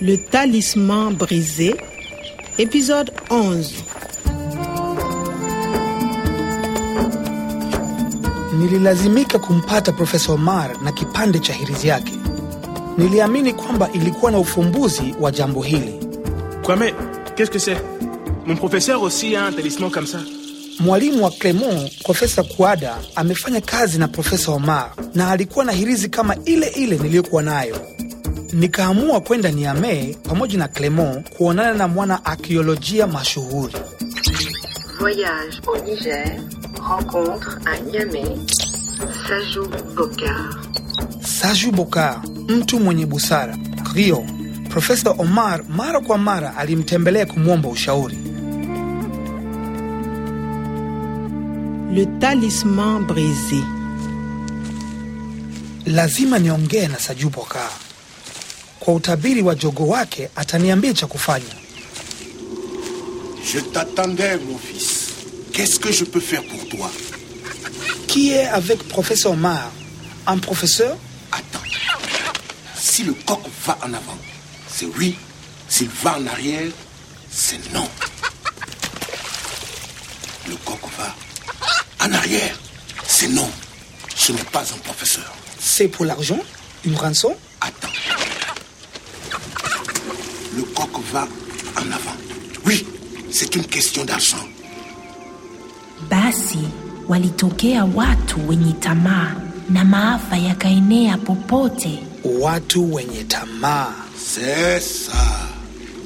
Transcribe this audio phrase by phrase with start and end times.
[0.00, 1.74] Le talisman brisé,
[2.58, 3.72] épisode 11.
[8.58, 12.12] Nililazimika kumpata Profesa Omar na kipande cha hirizi yake.
[12.98, 15.94] Niliamini kwamba ilikuwa na ufumbuzi wa jambo hili.
[16.62, 16.94] Kwame,
[17.36, 17.76] qu'est-ce que c'est
[18.46, 20.18] Mon professeur aussi a un talisman comme ça.
[20.80, 26.36] Mwalimu wa Clement, Profesa Kuada, amefanya kazi na Profesa Omar na alikuwa na hirizi kama
[26.44, 27.76] ile ile niliyokuwa nayo.
[28.54, 33.74] Nikaamua kwenda Niamey pamoja na Clement kuonana na mwana akiolojia mashuhuri.
[34.98, 36.40] Voyage au Niger,
[36.88, 38.46] rencontre à Niamey,
[39.28, 40.60] Sajou Bokar.
[41.20, 43.56] Sajou Bokar, mtu mwenye busara
[43.94, 44.24] Rio.
[44.68, 48.18] Profesa Omar mara kwa mara alimtembelea kumwomba ushauri.
[51.94, 53.64] Le talisman brisé.
[55.86, 57.70] Lazima niongee na Sajou Bokar.
[58.84, 61.54] Kwa utabiri wa jogo wake ataniambia cha kufanya.
[63.52, 65.08] Je t'attendais, mon fils.
[65.52, 66.90] Qu'est-ce que je peux faire pour toi?
[68.06, 69.70] Qui est avec Professeur Omar?
[70.26, 70.96] Un professeur?
[71.32, 71.64] Attends.
[72.76, 74.18] Si le coq va en avant,
[74.68, 75.14] c'est oui.
[75.68, 76.70] S'il va en arrière,
[77.30, 77.88] c'est non.
[80.46, 81.14] Le coq va
[82.06, 82.58] en arrière,
[83.06, 83.50] c'est non.
[84.14, 85.32] Ce n'est pas un professeur.
[85.58, 86.40] C'est pour l'argent?
[86.84, 87.88] Une rançon Attends.
[90.56, 91.26] Le coq va
[91.76, 92.16] en avant.
[92.66, 92.86] Oui,
[93.30, 94.44] c'est une question d'argent.
[96.10, 96.58] Basi
[97.08, 99.34] walitokea watu wenye tamaa
[99.70, 101.98] na maafa yakaenea popote.
[102.24, 103.94] Watu wenye tamaa.
[104.16, 105.48] C'est ça.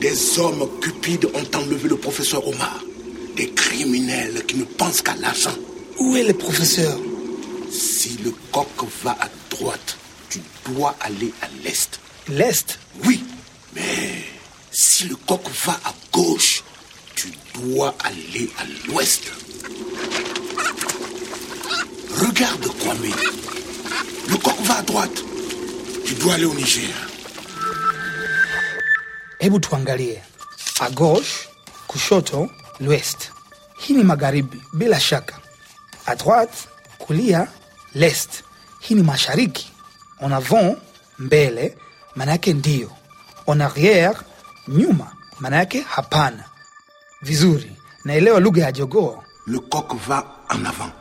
[0.00, 2.80] Des hommes cupides ont enlevé le professeur Omar.
[3.36, 5.54] Des criminels qui ne pensent qu'à l'argent.
[5.98, 6.96] Où est le professeur?
[7.70, 8.68] Si le coq
[9.04, 9.96] va à droite,
[10.30, 12.00] tu dois aller à l'est.
[12.28, 12.78] L'Est?
[13.04, 13.24] Oui,
[13.74, 14.24] mais
[14.70, 16.62] si le coq va à gauche,
[17.14, 19.22] tu dois aller à l'ouest.
[22.14, 23.12] Regarde Kwame.
[24.28, 25.22] Le coq va à droite.
[26.06, 26.90] Tu dois aller au Niger.
[29.40, 30.16] Hebu tuangalie.
[30.80, 31.48] A gauche,
[31.86, 32.48] kushoto,
[32.80, 33.30] l'ouest.
[33.80, 34.60] Hii ni magharibi
[34.98, 35.34] shaka.
[36.06, 36.68] A droite,
[36.98, 37.46] kulia,
[37.94, 38.44] l'est.
[38.80, 39.70] Hii ni mashariki.
[40.20, 40.76] En avant,
[41.18, 41.76] mbele,
[42.16, 42.90] maana yake ndiyo.
[43.46, 44.24] En arrière,
[44.68, 46.44] nyuma, maana yake hapana.
[47.22, 47.72] Vizuri,
[48.04, 49.22] naelewa lugha ya jogoo.
[49.46, 50.92] Le coq va en avant.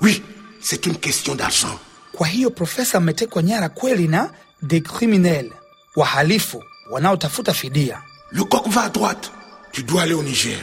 [0.00, 0.22] Oui,
[0.62, 1.78] c'est une question d'argent.
[2.12, 4.30] Kwa hiyo profesa ametekwa nyara kweli na
[4.62, 5.52] de criminel,
[5.96, 8.02] wahalifu wanaotafuta fidia.
[8.32, 9.30] Le coq va à droite.
[9.72, 10.58] Tu dois aller au Niger.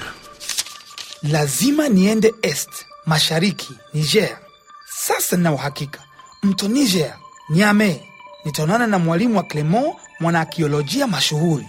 [1.24, 2.70] Lazima niende est,
[3.06, 4.38] mashariki, Niger.
[4.98, 6.00] Sasa nina uhakika
[6.44, 7.18] mto Niger,
[7.50, 8.00] Niamey,
[8.46, 11.68] nitaonana na mwalimu wa Clement, mwanaakiolojia mashuhuri.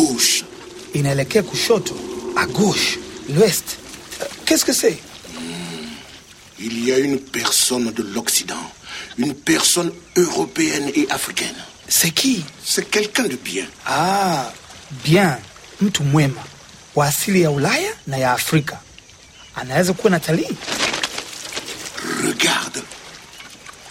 [0.00, 0.44] Gauche.
[0.94, 1.94] Inaelekea kushoto,
[2.36, 2.98] à gauche,
[3.28, 3.64] l'ouest.
[4.44, 4.98] Qu'est-ce que c'est?
[6.58, 8.66] Il y a une personne de l'Occident,
[9.18, 11.56] une personne européenne et africaine.
[11.88, 12.44] C'est qui?
[12.64, 13.66] C'est quelqu'un de bien.
[13.86, 14.52] Ah,
[15.04, 15.38] bien,
[15.80, 16.42] mtu mwema
[16.94, 18.80] wa asili ya Ulaya na ya Afrika.
[19.54, 20.56] Anaweza kuwa na talii.
[22.24, 22.82] Regarde.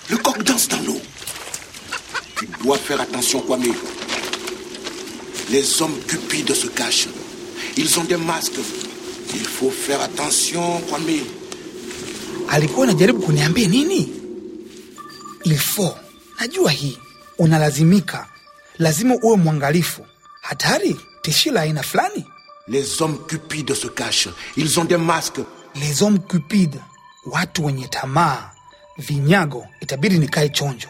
[0.09, 1.01] Le coq danse dans l'eau.
[2.37, 3.73] Tu dois faire attention, Kwame.
[5.50, 7.07] Les hommes cupides se cachent.
[7.78, 8.59] Ils ont des masques.
[9.33, 11.22] Il faut faire attention, Kwame.
[12.50, 14.09] alikuwa anajaribu kuniambia nini?
[15.44, 15.97] Ilfo,
[16.39, 16.97] najua hii,
[17.38, 18.28] unalazimika,
[18.78, 20.05] lazima uwe mwangalifu.
[20.41, 22.25] Hatari, tishio la aina fulani.
[22.67, 24.29] Les hommes cupides se cachent.
[24.57, 25.41] Ils ont des masques.
[25.75, 26.79] Les hommes cupides,
[27.25, 28.51] watu wenye tamaa,
[28.97, 30.88] vinyago, itabidi nikae chonjo.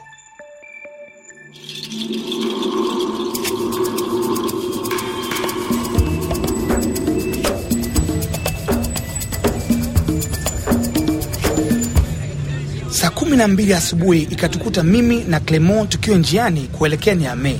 [13.25, 17.57] Kumi na mbili asubuhi ikatukuta mimi na Clement tukiwa njiani kuelekea Niamey.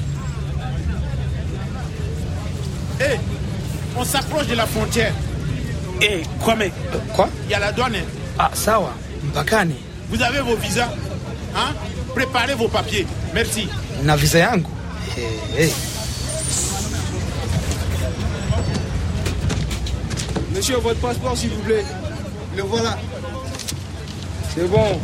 [3.00, 3.20] Hé,
[3.98, 5.12] on s'approche de la frontière.
[6.02, 6.72] Eh, Kwame,
[7.16, 7.30] Kwa?
[7.46, 7.96] Il y a la douane.
[7.98, 8.04] hein.
[8.40, 8.94] Ah, sawa,
[9.28, 9.76] mpakani
[10.12, 10.90] Vous avez vos visas
[11.56, 11.74] hein?
[12.14, 13.08] Préparez vos papiers.
[13.34, 13.68] Merci.
[14.04, 14.70] na visa yangu?
[15.18, 15.72] Hey, hey.
[20.56, 21.84] Monsieur, votre passeport, s'il vous plaît.
[22.56, 22.98] Le voilà.
[24.56, 25.00] C'est bon.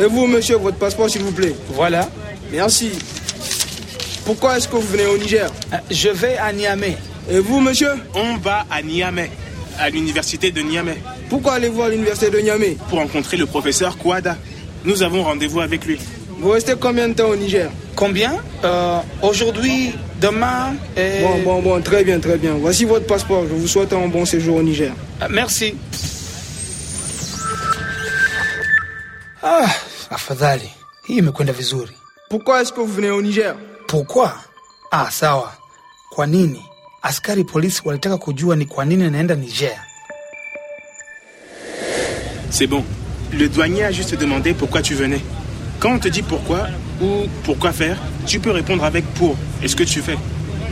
[0.00, 1.54] Et vous, monsieur, votre passeport, s'il vous plaît.
[1.74, 2.08] Voilà,
[2.52, 2.90] Merci.
[4.24, 6.96] Pourquoi est-ce que vous venez au Niger Euh, je vais à Niamey.
[7.30, 9.30] Et vous, monsieur on va à Niamey,
[9.78, 10.96] à l'université de Niamey.
[11.28, 14.36] Pourquoi aller voir l'université de Niamey Pour rencontrer le professeur Kouada.
[14.84, 15.98] Nous avons rendez-vous avec lui.
[16.38, 21.22] Vous restez combien de temps au Niger Combien Euh, Aujourd'hui, demain et...
[21.22, 22.54] Bon, bon, bon, très bien, très bien.
[22.54, 23.44] Voici votre passeport.
[23.48, 24.92] Je vous souhaite un bon séjour au Niger.
[25.20, 25.74] Ah, merci.
[29.42, 29.66] Ah,
[30.10, 30.70] afadhali.
[31.02, 31.92] Hii imekwenda vizuri.
[32.30, 33.54] Pourquoi est-ce que vous venez au Niger?
[33.86, 34.32] Pourquoi?
[34.90, 35.52] Ah, sawa.
[36.10, 36.62] Kwa nini?
[37.02, 39.78] Askari polisi walitaka kujua ni kwa nini naenda Niger.
[42.50, 42.84] C'est bon.
[43.32, 45.20] Le douanier a juste demandé pourquoi tu venais.
[45.78, 46.66] Quand on te dit pourquoi
[47.00, 47.96] ou pourquoi faire,
[48.26, 50.18] tu peux répondre avec pour et ce que tu fais.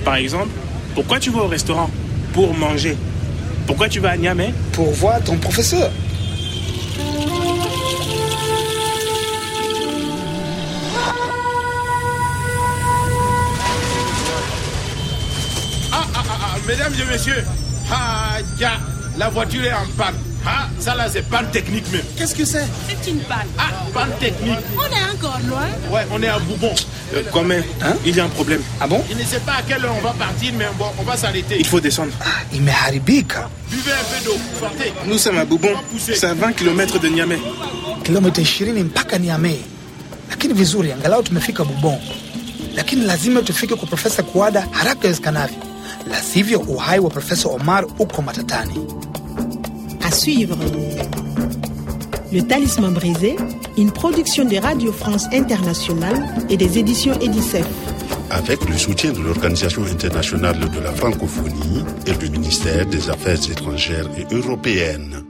[0.04, 0.50] Par exemple,
[0.94, 1.88] pourquoi tu vas au restaurant?
[2.34, 2.96] Pour manger.
[3.66, 4.52] Pourquoi tu vas à Niamey?
[4.72, 5.90] Pour voir ton professeur.
[16.68, 17.44] Mesdames et messieurs,
[17.90, 18.72] ah, ya,
[19.18, 20.14] la voiture est en panne.
[20.46, 22.02] Ah, ça là, c'est panne technique même.
[22.16, 22.64] Qu'est-ce que c'est?
[22.88, 23.46] C'est une balle.
[23.58, 24.56] Ah, panne technique.
[24.76, 25.66] On est encore loin.
[25.90, 26.72] Ouais, on est à Boubon.
[27.14, 27.94] Euh, Quand même, Hein?
[28.06, 28.62] Il y a un problème.
[28.80, 29.02] Ah bon?
[29.10, 31.56] Je ne sais pas à quelle heure on va partir, mais bon, on va s'arrêter.
[31.58, 32.12] Il faut descendre.
[32.20, 33.48] Ah, imeharibika.
[33.70, 34.92] Buvez un peu d'eau, sortez.
[35.06, 35.70] Nous sommes à Boubon.
[35.98, 37.38] C'est à 20 km de Niamey.
[38.04, 39.58] Kilomita 20 mpaka Niamey.
[40.30, 41.98] Lakini vizuri, angalau tumefika Bubon.
[42.76, 45.56] Lakini lazima tufike kwa Profesa Kuada haraka iwezekanavyo,
[46.06, 48.86] la sivyo uhai wa Profesa Omar uko matatani.
[50.02, 50.56] À suivre.
[52.32, 53.36] Le Talisman brisé,
[53.76, 57.66] une production de Radio France Internationale et des éditions Edicef.
[58.30, 64.08] avec le soutien de l'Organisation internationale de la francophonie et du ministère des Affaires étrangères
[64.18, 65.27] et européennes.